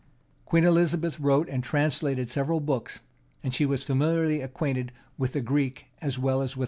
Queen 0.45 0.63
Elizabeth 0.63 1.19
wrote 1.19 1.47
and 1.47 1.63
translated 1.63 2.27
several 2.27 2.59
books: 2.59 3.01
and 3.43 3.53
she 3.53 3.67
was 3.67 3.83
familiarly 3.83 4.41
acquainted 4.41 4.91
with 5.15 5.33
the 5.33 5.41
Greek 5.41 5.89
as 6.01 6.17
well 6.17 6.41
as 6.41 6.53
Latin 6.53 6.57
tongue. 6.57 6.59